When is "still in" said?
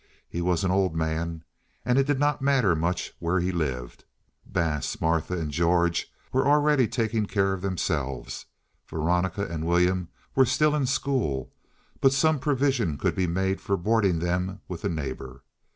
10.45-10.87